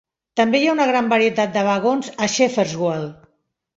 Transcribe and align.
També 0.39 0.61
hi 0.61 0.69
ha 0.69 0.73
una 0.77 0.87
gran 0.91 1.11
varietat 1.11 1.53
de 1.57 1.65
vagons 1.67 2.09
a 2.27 2.31
Shepherdswell. 2.37 3.07